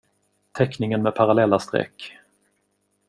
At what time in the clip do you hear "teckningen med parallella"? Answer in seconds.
0.51-1.59